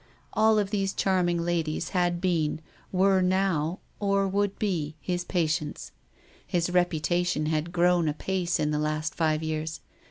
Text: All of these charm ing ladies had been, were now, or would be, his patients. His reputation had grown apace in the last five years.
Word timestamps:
All 0.33 0.57
of 0.57 0.71
these 0.71 0.95
charm 0.95 1.29
ing 1.29 1.45
ladies 1.45 1.89
had 1.89 2.19
been, 2.21 2.59
were 2.91 3.21
now, 3.21 3.81
or 3.99 4.27
would 4.27 4.57
be, 4.57 4.95
his 4.99 5.23
patients. 5.23 5.91
His 6.47 6.71
reputation 6.71 7.45
had 7.45 7.71
grown 7.71 8.07
apace 8.09 8.59
in 8.59 8.71
the 8.71 8.79
last 8.79 9.13
five 9.13 9.43
years. 9.43 9.79